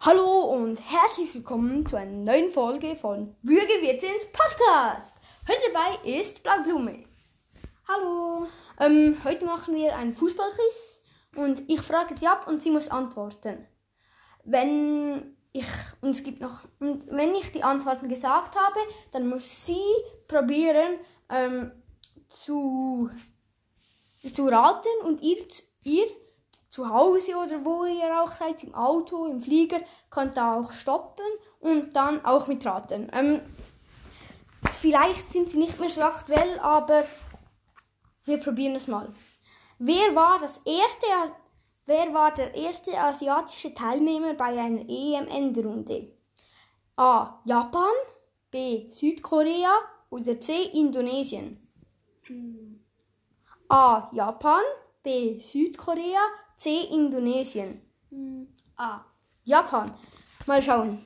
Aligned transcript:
Hallo 0.00 0.40
und 0.54 0.76
herzlich 0.78 1.32
willkommen 1.34 1.86
zu 1.86 1.96
einer 1.96 2.10
neuen 2.10 2.50
Folge 2.50 2.96
von 2.96 3.36
Würge 3.42 3.80
wird's 3.80 4.02
ins 4.02 4.26
Podcast. 4.32 5.18
Heute 5.46 5.60
dabei 5.72 6.10
ist 6.10 6.42
Blaublume. 6.42 7.04
Hallo. 7.86 8.48
Ähm, 8.80 9.18
heute 9.22 9.46
machen 9.46 9.76
wir 9.76 9.94
einen 9.94 10.14
Fußballquiz 10.14 11.00
und 11.36 11.62
ich 11.68 11.80
frage 11.80 12.14
sie 12.14 12.26
ab 12.26 12.48
und 12.48 12.60
sie 12.60 12.72
muss 12.72 12.88
antworten. 12.88 13.68
Wenn 14.44 15.36
ich 15.52 15.66
und 16.00 16.10
es 16.10 16.24
gibt 16.24 16.40
noch 16.40 16.64
und 16.80 17.06
wenn 17.06 17.36
ich 17.36 17.52
die 17.52 17.62
Antworten 17.62 18.08
gesagt 18.08 18.56
habe, 18.56 18.80
dann 19.12 19.28
muss 19.28 19.66
sie 19.66 19.94
probieren 20.26 20.98
ähm, 21.30 21.70
zu 22.28 23.10
zu 24.34 24.48
raten 24.48 24.90
und 25.04 25.22
ihr, 25.22 25.46
ihr 25.84 26.06
zu 26.72 26.88
Hause 26.88 27.36
oder 27.36 27.62
wo 27.66 27.84
ihr 27.84 28.18
auch 28.22 28.34
seid, 28.34 28.64
im 28.64 28.74
Auto, 28.74 29.26
im 29.26 29.40
Flieger, 29.40 29.80
könnt 30.08 30.38
ihr 30.38 30.54
auch 30.54 30.72
stoppen 30.72 31.26
und 31.60 31.94
dann 31.94 32.24
auch 32.24 32.46
mitraten. 32.46 33.10
Ähm, 33.12 33.42
vielleicht 34.70 35.30
sind 35.30 35.50
sie 35.50 35.58
nicht 35.58 35.78
mehr 35.78 35.90
so 35.90 36.00
aktuell, 36.00 36.58
aber 36.60 37.04
wir 38.24 38.38
probieren 38.38 38.74
es 38.74 38.86
mal. 38.86 39.12
Wer 39.78 40.14
war 40.14 40.38
das 40.38 40.62
erste, 40.64 41.06
wer 41.84 42.14
war 42.14 42.32
der 42.32 42.54
erste 42.54 42.98
asiatische 42.98 43.74
Teilnehmer 43.74 44.32
bei 44.32 44.58
einer 44.58 44.88
EM-Endrunde? 44.88 46.16
A. 46.96 47.42
Japan, 47.44 47.92
B. 48.50 48.88
Südkorea 48.88 49.76
oder 50.08 50.40
C. 50.40 50.70
Indonesien? 50.72 51.68
A. 53.68 54.08
Japan, 54.12 54.62
B. 55.02 55.38
Südkorea, 55.40 56.20
C. 56.56 56.84
Indonesien. 56.90 57.82
A. 58.76 59.04
Japan. 59.44 59.92
Mal 60.46 60.62
schauen. 60.62 61.04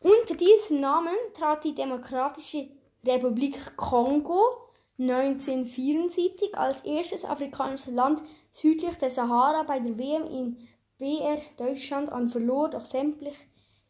Unter 0.00 0.34
diesem 0.34 0.80
Namen 0.80 1.14
trat 1.34 1.64
die 1.64 1.74
Demokratische 1.74 2.70
Republik 3.04 3.76
Kongo 3.76 4.68
1974 4.98 6.56
als 6.56 6.82
erstes 6.82 7.24
afrikanisches 7.24 7.94
Land 7.94 8.22
südlich 8.50 8.96
der 8.96 9.10
Sahara 9.10 9.62
bei 9.62 9.78
der 9.78 9.98
WM 9.98 10.24
in 10.26 10.68
BR 10.98 11.38
Deutschland 11.56 12.10
an, 12.10 12.28
verlor 12.28 12.70
doch 12.70 12.84
sämtlich, 12.84 13.36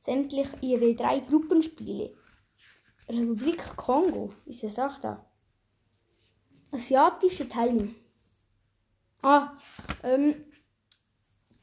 sämtlich 0.01 0.49
ihre 0.61 0.95
drei 0.95 1.21
Gruppenspiele. 1.21 2.15
Republik 3.09 3.77
Kongo, 3.77 4.33
ist 4.45 4.65
es 4.65 4.79
auch 4.79 4.99
da? 4.99 5.25
Asiatische 6.71 7.49
Teilnehmer. 7.49 7.95
Ah, 9.23 9.53
ähm, 10.03 10.45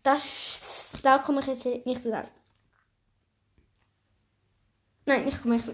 das, 0.04 0.94
da 1.02 1.20
komme 1.20 1.42
ich 1.42 1.48
jetzt 1.48 1.66
nicht 1.66 2.06
raus. 2.06 2.34
Nein, 5.06 5.28
ich 5.28 5.42
komme 5.42 5.56
nicht 5.56 5.70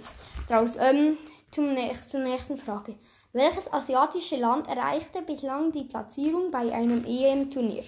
raus. 0.49 0.73
Ähm, 0.77 1.17
zum 1.51 1.73
nächsten, 1.73 2.09
zur 2.09 2.19
nächsten 2.21 2.57
Frage. 2.57 2.97
Welches 3.33 3.71
asiatische 3.71 4.35
Land 4.35 4.67
erreichte 4.67 5.21
bislang 5.21 5.71
die 5.71 5.85
Platzierung 5.85 6.51
bei 6.51 6.73
einem 6.73 7.05
EM-Turnier? 7.05 7.85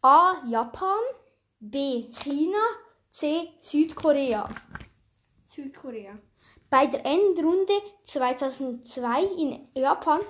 A. 0.00 0.42
Japan, 0.48 0.98
B. 1.60 2.10
China, 2.12 2.58
C. 3.10 3.50
Südkorea. 3.60 4.48
Südkorea. 5.46 6.18
Bei 6.72 6.86
der 6.86 7.04
Endrunde 7.04 7.74
2002 8.04 9.24
in 9.36 9.68
Japan 9.74 10.20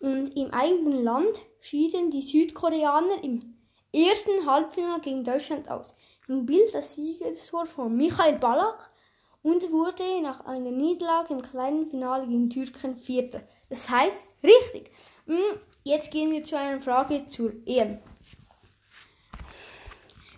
und 0.00 0.36
im 0.36 0.50
eigenen 0.52 1.02
Land 1.02 1.40
schieden 1.60 2.10
die 2.10 2.20
Südkoreaner 2.20 3.24
im 3.24 3.56
ersten 3.90 4.44
Halbfinale 4.44 5.00
gegen 5.00 5.24
Deutschland 5.24 5.70
aus. 5.70 5.94
Im 6.28 6.44
Bild 6.44 6.74
das 6.74 6.94
Siegestor 6.94 7.64
von 7.64 7.96
Michael 7.96 8.38
Ballack 8.38 8.90
und 9.40 9.72
wurde 9.72 10.20
nach 10.20 10.44
einer 10.44 10.72
Niederlage 10.72 11.32
im 11.32 11.40
kleinen 11.40 11.88
Finale 11.88 12.26
gegen 12.26 12.50
Türken 12.50 12.94
Vierter. 12.94 13.40
Das 13.70 13.88
heißt, 13.88 14.34
richtig. 14.44 14.90
Hm, 15.24 15.58
Jetzt 15.88 16.10
gehen 16.10 16.30
wir 16.32 16.44
zu 16.44 16.58
einer 16.58 16.82
Frage 16.82 17.26
zur 17.28 17.50
EM. 17.64 17.96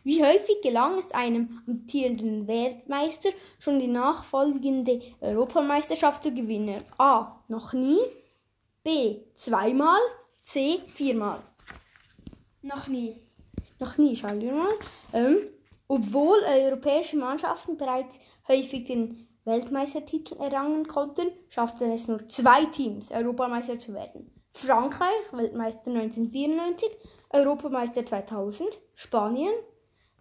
Wie 0.02 0.24
häufig 0.24 0.62
gelang 0.62 0.98
es 0.98 1.12
einem 1.12 1.62
amtierenden 1.66 2.46
Weltmeister, 2.48 3.30
schon 3.58 3.78
die 3.78 3.86
nachfolgende 3.86 5.00
Europameisterschaft 5.20 6.22
zu 6.22 6.32
gewinnen? 6.32 6.82
A. 6.98 7.42
Noch 7.48 7.72
nie. 7.72 7.98
B. 8.82 9.20
Zweimal. 9.34 10.00
C. 10.42 10.80
Viermal. 10.88 11.40
Noch 12.62 12.88
nie. 12.88 13.16
Noch 13.78 13.98
nie, 13.98 14.16
schauen 14.16 14.40
wir 14.40 14.52
mal. 14.52 14.72
Ähm, 15.12 15.38
obwohl 15.88 16.38
europäische 16.44 17.16
Mannschaften 17.16 17.76
bereits 17.76 18.20
häufig 18.48 18.84
den 18.84 19.26
Weltmeistertitel 19.44 20.36
errangen 20.36 20.86
konnten, 20.86 21.28
schafften 21.48 21.90
es 21.90 22.08
nur 22.08 22.26
zwei 22.28 22.64
Teams, 22.66 23.10
Europameister 23.10 23.78
zu 23.78 23.92
werden. 23.94 24.30
Frankreich, 24.52 25.32
Weltmeister 25.32 25.90
1994, 25.90 26.88
Europameister 27.32 28.04
2000, 28.04 28.68
Spanien, 28.94 29.52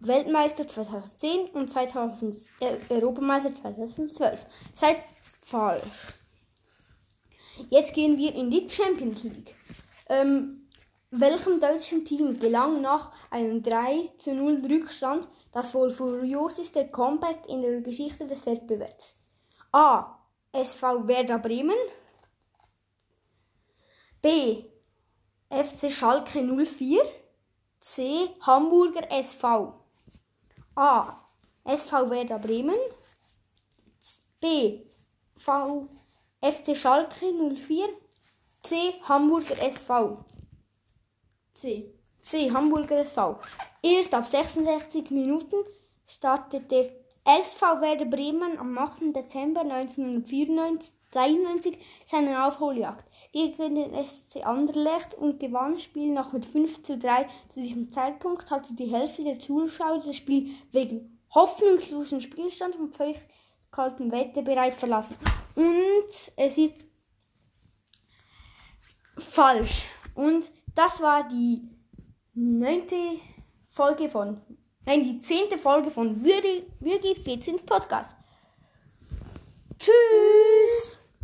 Weltmeister 0.00 0.66
2010 0.66 1.50
und 1.50 1.68
2000, 1.68 2.38
äh, 2.60 2.78
Europameister 2.88 3.54
2012. 3.54 4.46
Seid 4.74 4.98
falsch. 5.42 5.84
Jetzt 7.68 7.92
gehen 7.92 8.16
wir 8.16 8.34
in 8.34 8.50
die 8.50 8.68
Champions 8.68 9.22
League. 9.22 9.54
Ähm, 10.08 10.68
welchem 11.10 11.60
deutschen 11.60 12.04
Team 12.04 12.38
gelang 12.38 12.80
nach 12.80 13.12
einem 13.30 13.62
3 13.62 14.12
zu 14.16 14.34
0 14.34 14.62
Rückstand 14.64 15.28
das 15.52 15.74
wohl 15.74 15.90
furioseste 15.90 16.88
Comeback 16.88 17.48
in 17.48 17.62
der 17.62 17.80
Geschichte 17.80 18.26
des 18.26 18.46
Wettbewerbs? 18.46 19.18
A. 19.72 20.18
SV 20.52 21.06
Werder 21.06 21.38
Bremen. 21.38 21.76
B. 24.22 24.64
FC 25.50 25.90
Schalke 25.90 26.42
04. 26.42 27.02
C. 27.80 28.28
Hamburger 28.40 29.10
SV. 29.10 29.79
A. 30.80 31.14
SV 31.64 32.08
Werder 32.08 32.38
Bremen. 32.38 32.78
B. 34.40 34.86
V. 35.36 35.88
FC 36.40 36.74
Schalke 36.74 37.26
04. 37.34 37.88
C. 38.62 38.94
Hamburger 39.06 39.58
SV. 39.60 40.24
C. 41.52 41.92
C. 42.22 42.50
Hamburger 42.50 43.00
SV. 43.00 43.38
Erst 43.82 44.14
ab 44.14 44.24
66 44.24 45.10
Minuten 45.10 45.56
startet 46.06 46.70
der 46.70 46.90
SV 47.24 47.80
Werder 47.80 48.06
Bremen 48.06 48.58
am 48.58 48.76
8. 48.78 49.14
Dezember 49.14 49.60
1993 49.60 51.78
seine 52.06 52.46
Aufholjagd 52.46 53.04
gegen 53.32 53.74
den 53.74 54.04
SC 54.04 54.44
Anderlecht 54.44 55.14
und 55.14 55.38
gewann 55.38 55.74
das 55.74 55.82
Spiel 55.82 56.12
noch 56.12 56.32
mit 56.32 56.46
5 56.46 56.82
zu 56.82 56.98
3. 56.98 57.28
Zu 57.48 57.60
diesem 57.60 57.92
Zeitpunkt 57.92 58.50
hatte 58.50 58.74
die 58.74 58.90
Hälfte 58.90 59.22
der 59.22 59.38
Zuschauer 59.38 60.00
das 60.00 60.16
Spiel 60.16 60.54
wegen 60.72 61.20
hoffnungslosen 61.34 62.20
Spielstand 62.20 62.76
und 62.76 62.96
kalten 63.70 64.10
Wetter 64.10 64.42
bereits 64.42 64.78
verlassen. 64.78 65.16
Und 65.54 66.32
es 66.36 66.58
ist 66.58 66.74
falsch. 69.16 69.86
Und 70.14 70.50
das 70.74 71.00
war 71.02 71.28
die 71.28 71.62
neunte 72.34 73.20
Folge 73.68 74.08
von, 74.08 74.40
Nein, 74.86 75.02
die 75.02 75.18
zehnte 75.18 75.58
Folge 75.58 75.90
von 75.90 76.24
Würge 76.24 77.14
14 77.14 77.56
Podcast. 77.66 78.16
Tschüss! 79.78 80.39